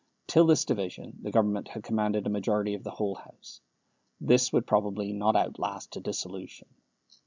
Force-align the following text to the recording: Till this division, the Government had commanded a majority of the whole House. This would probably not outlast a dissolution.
Till 0.25 0.47
this 0.47 0.65
division, 0.65 1.19
the 1.21 1.29
Government 1.29 1.67
had 1.67 1.83
commanded 1.83 2.25
a 2.25 2.29
majority 2.31 2.73
of 2.73 2.83
the 2.83 2.89
whole 2.89 3.13
House. 3.13 3.61
This 4.19 4.51
would 4.51 4.65
probably 4.65 5.13
not 5.13 5.35
outlast 5.35 5.95
a 5.95 5.99
dissolution. 5.99 6.67